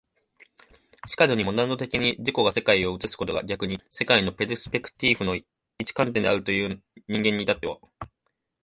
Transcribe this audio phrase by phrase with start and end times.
[1.17, 5.35] 然るにモナド的に自己が世界を映すことが逆に世界のペルスペクティーフの
[5.77, 7.77] 一観点であるという人間に至っては、